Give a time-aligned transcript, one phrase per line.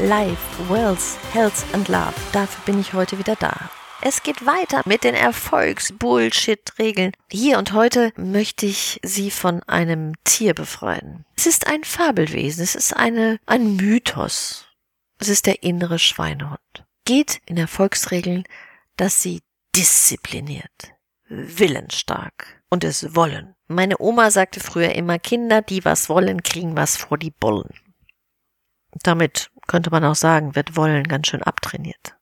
[0.00, 2.14] Life, Wealth, Health and Love.
[2.32, 3.68] Dafür bin ich heute wieder da.
[4.00, 7.12] Es geht weiter mit den Erfolgs-Bullshit-Regeln.
[7.30, 11.26] Hier und heute möchte ich Sie von einem Tier befreien.
[11.36, 14.68] Es ist ein Fabelwesen, es ist eine, ein Mythos.
[15.18, 16.86] Es ist der innere Schweinehund.
[17.04, 18.44] Geht in Erfolgsregeln,
[18.96, 19.42] dass Sie
[19.76, 20.94] diszipliniert,
[21.28, 23.54] willensstark und es wollen.
[23.68, 27.74] Meine Oma sagte früher immer, Kinder, die was wollen, kriegen was vor die Bullen.
[29.02, 32.16] Damit könnte man auch sagen, wird Wollen ganz schön abtrainiert.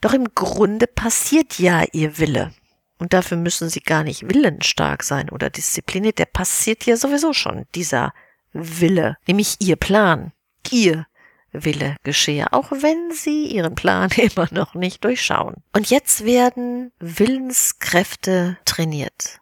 [0.00, 2.52] Doch im Grunde passiert ja ihr Wille.
[2.98, 6.18] Und dafür müssen sie gar nicht willensstark sein oder diszipliniert.
[6.18, 8.12] Der passiert ja sowieso schon, dieser
[8.52, 10.32] Wille, nämlich ihr Plan.
[10.72, 11.06] Ihr
[11.52, 15.62] Wille geschehe, auch wenn sie ihren Plan immer noch nicht durchschauen.
[15.72, 19.38] Und jetzt werden Willenskräfte trainiert.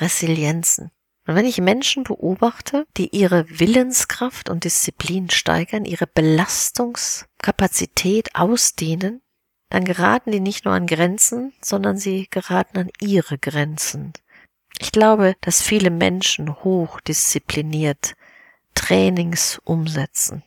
[0.00, 0.90] Resilienzen.
[1.26, 9.22] Und wenn ich Menschen beobachte, die ihre Willenskraft und Disziplin steigern, ihre Belastungskapazität ausdehnen,
[9.70, 14.12] dann geraten die nicht nur an Grenzen, sondern sie geraten an ihre Grenzen.
[14.78, 18.14] Ich glaube, dass viele Menschen hochdiszipliniert
[18.74, 20.42] Trainings umsetzen,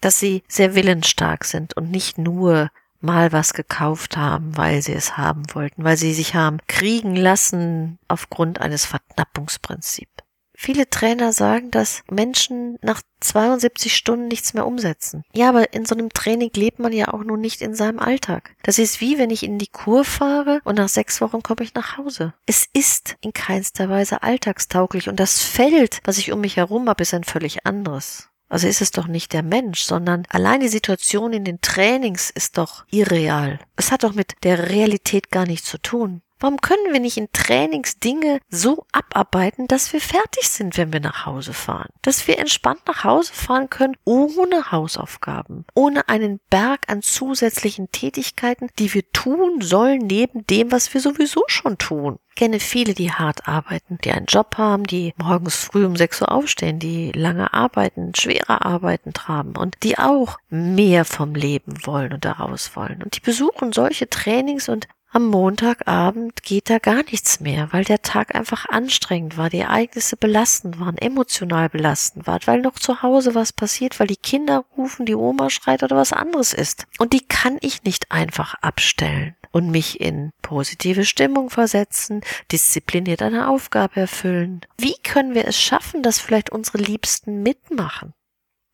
[0.00, 5.16] dass sie sehr willensstark sind und nicht nur mal was gekauft haben, weil sie es
[5.16, 10.18] haben wollten, weil sie sich haben kriegen lassen aufgrund eines Verknappungsprinzips.
[10.60, 15.22] Viele Trainer sagen, dass Menschen nach 72 Stunden nichts mehr umsetzen.
[15.32, 18.56] Ja, aber in so einem Training lebt man ja auch nur nicht in seinem Alltag.
[18.64, 21.74] Das ist wie wenn ich in die Kur fahre und nach sechs Wochen komme ich
[21.74, 22.34] nach Hause.
[22.44, 27.02] Es ist in keinster Weise alltagstauglich und das Feld, was ich um mich herum habe,
[27.02, 28.28] ist ein völlig anderes.
[28.48, 32.56] Also ist es doch nicht der Mensch, sondern allein die Situation in den Trainings ist
[32.56, 33.58] doch irreal.
[33.76, 36.22] Es hat doch mit der Realität gar nichts zu tun.
[36.40, 41.00] Warum können wir nicht in Trainings Dinge so abarbeiten, dass wir fertig sind, wenn wir
[41.00, 41.88] nach Hause fahren?
[42.02, 48.68] Dass wir entspannt nach Hause fahren können, ohne Hausaufgaben, ohne einen Berg an zusätzlichen Tätigkeiten,
[48.78, 52.18] die wir tun sollen, neben dem, was wir sowieso schon tun.
[52.28, 56.22] Ich kenne viele, die hart arbeiten, die einen Job haben, die morgens früh um 6
[56.22, 62.12] Uhr aufstehen, die lange arbeiten, schwere Arbeiten traben und die auch mehr vom Leben wollen
[62.12, 63.02] und daraus wollen.
[63.02, 68.02] Und die besuchen solche Trainings und am Montagabend geht da gar nichts mehr, weil der
[68.02, 73.34] Tag einfach anstrengend war, die Ereignisse belastend waren, emotional belastend waren, weil noch zu Hause
[73.34, 76.86] was passiert, weil die Kinder rufen, die Oma schreit oder was anderes ist.
[76.98, 82.20] Und die kann ich nicht einfach abstellen und mich in positive Stimmung versetzen,
[82.52, 84.60] diszipliniert eine Aufgabe erfüllen.
[84.76, 88.12] Wie können wir es schaffen, dass vielleicht unsere Liebsten mitmachen?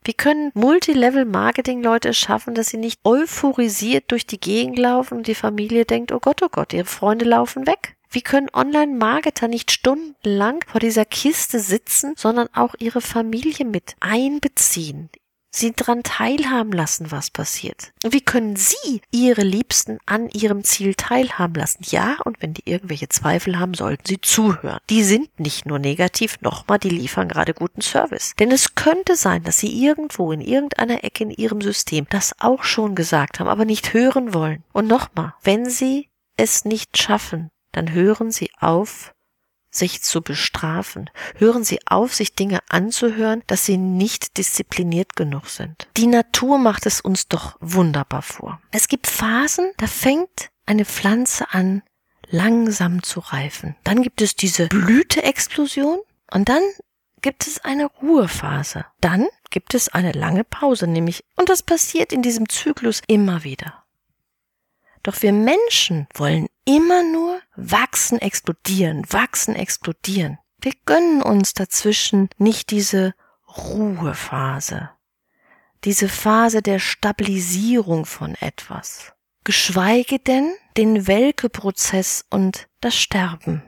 [0.04, 5.34] Wie können Multilevel-Marketing-Leute es schaffen, dass sie nicht euphorisiert durch die Gegend laufen und die
[5.34, 7.96] Familie denkt, oh Gott, oh Gott, ihre Freunde laufen weg?
[8.10, 15.08] Wie können Online-Marketer nicht stundenlang vor dieser Kiste sitzen, sondern auch ihre Familie mit einbeziehen,
[15.54, 17.92] sie dran teilhaben lassen, was passiert.
[18.02, 21.78] Und wie können Sie Ihre Liebsten an Ihrem Ziel teilhaben lassen?
[21.82, 24.80] Ja, und wenn die irgendwelche Zweifel haben, sollten Sie zuhören.
[24.90, 28.34] Die sind nicht nur negativ, nochmal, die liefern gerade guten Service.
[28.38, 32.64] Denn es könnte sein, dass Sie irgendwo in irgendeiner Ecke in Ihrem System das auch
[32.64, 34.64] schon gesagt haben, aber nicht hören wollen.
[34.72, 39.13] Und nochmal, wenn Sie es nicht schaffen, dann hören Sie auf,
[39.76, 41.10] sich zu bestrafen.
[41.36, 45.88] Hören Sie auf, sich Dinge anzuhören, dass Sie nicht diszipliniert genug sind.
[45.96, 48.60] Die Natur macht es uns doch wunderbar vor.
[48.70, 51.82] Es gibt Phasen, da fängt eine Pflanze an,
[52.28, 53.76] langsam zu reifen.
[53.84, 56.62] Dann gibt es diese Blüteexplosion und dann
[57.22, 58.84] gibt es eine Ruhephase.
[59.00, 63.83] Dann gibt es eine lange Pause, nämlich, und das passiert in diesem Zyklus immer wieder.
[65.04, 70.38] Doch wir Menschen wollen immer nur wachsen, explodieren, wachsen, explodieren.
[70.60, 73.14] Wir gönnen uns dazwischen nicht diese
[73.46, 74.90] Ruhephase,
[75.84, 79.12] diese Phase der Stabilisierung von etwas,
[79.44, 83.62] geschweige denn den Welkeprozess und das Sterben.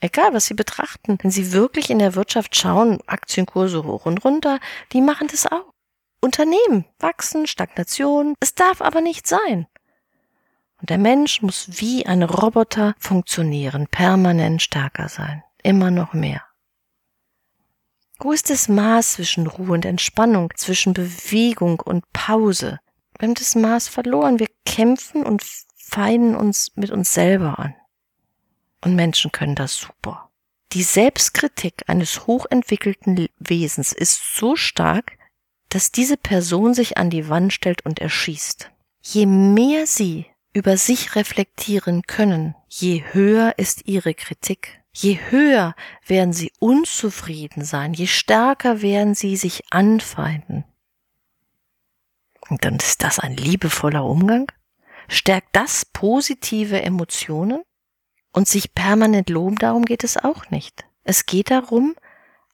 [0.00, 4.58] Egal, was Sie betrachten, wenn Sie wirklich in der Wirtschaft schauen, Aktienkurse hoch und runter,
[4.92, 5.74] die machen das auch.
[6.22, 9.66] Unternehmen wachsen, Stagnation, es darf aber nicht sein.
[10.80, 16.42] Und der Mensch muss wie ein Roboter funktionieren, permanent stärker sein, immer noch mehr.
[18.18, 22.78] Wo ist das Maß zwischen Ruhe und Entspannung, zwischen Bewegung und Pause?
[23.18, 24.38] Wir haben das Maß verloren.
[24.38, 25.42] Wir kämpfen und
[25.76, 27.74] feinen uns mit uns selber an.
[28.82, 30.30] Und Menschen können das super.
[30.72, 35.18] Die Selbstkritik eines hochentwickelten Wesens ist so stark,
[35.68, 38.70] dass diese Person sich an die Wand stellt und erschießt.
[39.02, 44.80] Je mehr sie über sich reflektieren können, je höher ist ihre Kritik.
[44.92, 50.64] Je höher werden sie unzufrieden sein, je stärker werden sie sich anfeinden.
[52.48, 54.50] Und dann ist das ein liebevoller Umgang?
[55.08, 57.62] Stärkt das positive Emotionen?
[58.32, 60.84] Und sich permanent loben, darum geht es auch nicht.
[61.02, 61.96] Es geht darum,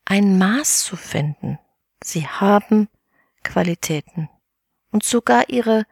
[0.06, 1.58] ein Maß zu finden.
[2.02, 2.88] Sie haben
[3.42, 4.30] Qualitäten.
[4.90, 5.84] Und sogar ihre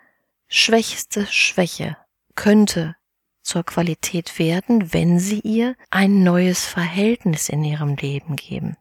[0.55, 1.97] schwächste Schwäche
[2.37, 2.95] könnte
[3.43, 8.77] zur Qualität werden, wenn sie ihr ein neues Verhältnis in ihrem Leben geben.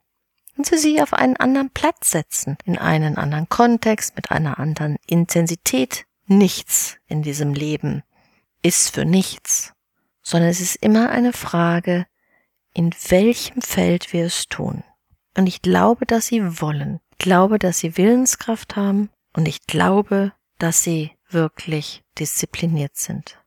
[0.56, 4.98] Und sie sie auf einen anderen Platz setzen, in einen anderen Kontext, mit einer anderen
[5.08, 6.06] Intensität.
[6.28, 8.04] Nichts in diesem Leben
[8.62, 9.74] ist für nichts,
[10.22, 12.06] sondern es ist immer eine Frage,
[12.76, 14.84] in welchem Feld wir es tun.
[15.36, 17.00] Und ich glaube, dass sie wollen.
[17.14, 23.39] Ich glaube, dass sie Willenskraft haben und ich glaube, dass sie wirklich diszipliniert sind.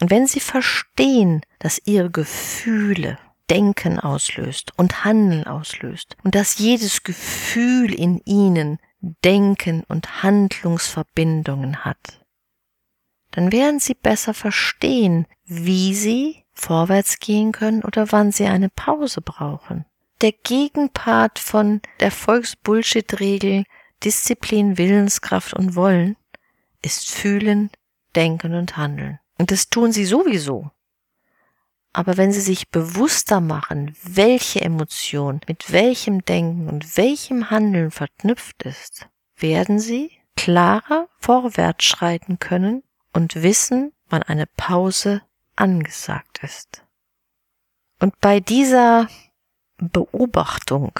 [0.00, 3.18] Und wenn sie verstehen, dass ihre Gefühle
[3.50, 12.24] Denken auslöst und Handeln auslöst und dass jedes Gefühl in ihnen Denken und Handlungsverbindungen hat,
[13.30, 19.20] dann werden sie besser verstehen, wie sie vorwärts gehen können oder wann sie eine Pause
[19.20, 19.84] brauchen.
[20.20, 23.64] Der Gegenpart von der Volksbullshit-Regel
[24.04, 26.16] Disziplin, Willenskraft und Wollen
[26.88, 27.70] ist Fühlen,
[28.16, 29.20] Denken und Handeln.
[29.38, 30.70] Und das tun sie sowieso.
[31.92, 38.62] Aber wenn sie sich bewusster machen, welche Emotion mit welchem Denken und welchem Handeln verknüpft
[38.62, 42.82] ist, werden sie klarer vorwärts schreiten können
[43.12, 45.22] und wissen, wann eine Pause
[45.56, 46.84] angesagt ist.
[48.00, 49.08] Und bei dieser
[49.76, 50.98] Beobachtung,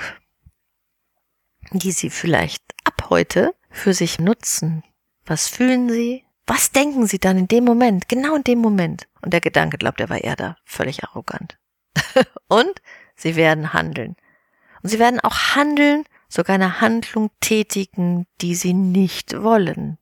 [1.72, 4.82] die Sie vielleicht ab heute für sich nutzen,
[5.28, 9.06] was fühlen Sie, was denken Sie dann in dem Moment, genau in dem Moment?
[9.20, 11.58] Und der Gedanke, glaubt er war eher da, völlig arrogant.
[12.48, 12.80] und
[13.14, 14.16] Sie werden handeln.
[14.82, 19.98] Und Sie werden auch handeln, sogar eine Handlung tätigen, die Sie nicht wollen.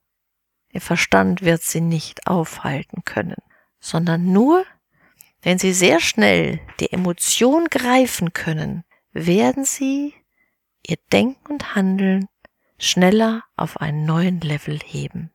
[0.71, 3.43] Ihr Verstand wird Sie nicht aufhalten können,
[3.81, 4.65] sondern nur,
[5.43, 10.15] wenn Sie sehr schnell die Emotion greifen können, werden Sie
[10.87, 12.29] Ihr Denken und Handeln
[12.79, 15.31] schneller auf einen neuen Level heben.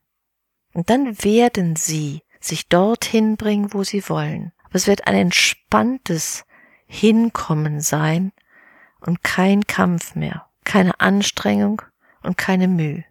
[0.73, 4.51] Und dann werden sie sich dorthin bringen, wo sie wollen.
[4.63, 6.45] Aber es wird ein entspanntes
[6.85, 8.31] Hinkommen sein
[8.99, 11.81] und kein Kampf mehr, keine Anstrengung
[12.23, 13.03] und keine Mühe.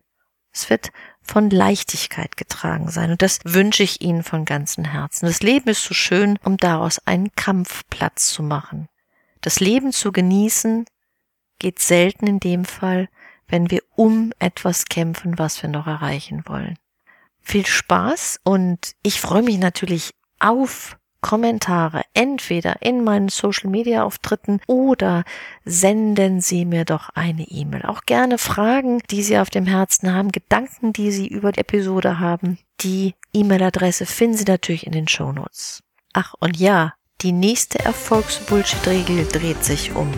[0.52, 0.90] Es wird
[1.22, 5.26] von Leichtigkeit getragen sein und das wünsche ich Ihnen von ganzem Herzen.
[5.26, 8.88] Das Leben ist so schön, um daraus einen Kampfplatz zu machen.
[9.40, 10.86] Das Leben zu genießen
[11.58, 13.08] geht selten in dem Fall,
[13.50, 16.76] wenn wir um etwas kämpfen, was wir noch erreichen wollen
[17.50, 24.60] viel Spaß und ich freue mich natürlich auf Kommentare entweder in meinen Social Media Auftritten
[24.66, 25.24] oder
[25.64, 27.82] senden Sie mir doch eine E-Mail.
[27.84, 32.20] Auch gerne Fragen, die Sie auf dem Herzen haben, Gedanken, die Sie über die Episode
[32.20, 32.58] haben.
[32.80, 35.82] Die E-Mail-Adresse finden Sie natürlich in den Show Notes.
[36.14, 40.10] Ach und ja, die nächste Erfolgsbullshit-Regel dreht sich um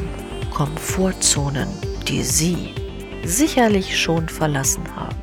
[0.53, 1.69] Komfortzonen,
[2.07, 2.75] die Sie
[3.25, 5.17] sicherlich schon verlassen haben.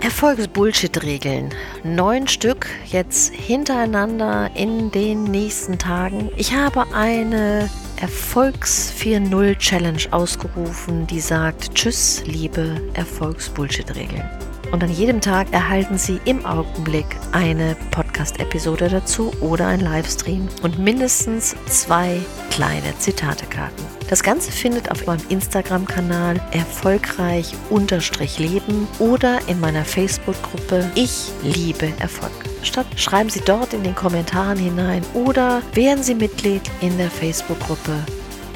[0.00, 1.52] Erfolgsbullshit-Regeln.
[1.82, 6.30] Neun Stück jetzt hintereinander in den nächsten Tagen.
[6.36, 7.68] Ich habe eine
[8.00, 14.24] Erfolgs 4.0 Challenge ausgerufen, die sagt Tschüss, liebe Erfolgsbullshit-Regeln.
[14.70, 17.74] Und an jedem Tag erhalten Sie im Augenblick eine
[18.18, 22.18] Podcast-Episode dazu oder ein Livestream und mindestens zwei
[22.50, 23.86] kleine Zitatekarten.
[24.10, 32.32] Das Ganze findet auf meinem Instagram-Kanal erfolgreich-leben oder in meiner Facebook-Gruppe Ich liebe Erfolg.
[32.64, 38.04] Statt schreiben Sie dort in den Kommentaren hinein oder werden Sie Mitglied in der Facebook-Gruppe.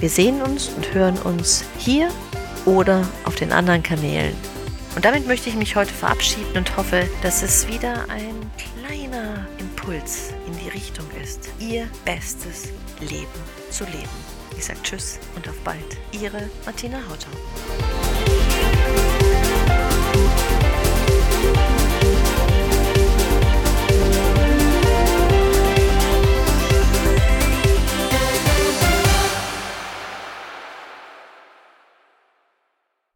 [0.00, 2.08] Wir sehen uns und hören uns hier
[2.64, 4.34] oder auf den anderen Kanälen.
[4.96, 9.21] Und damit möchte ich mich heute verabschieden und hoffe, dass es wieder ein kleiner
[9.82, 12.68] Impuls in die Richtung ist, Ihr bestes
[13.00, 13.26] Leben
[13.70, 14.08] zu leben.
[14.56, 15.98] Ich sage Tschüss und auf bald.
[16.12, 18.01] Ihre Martina Hautau.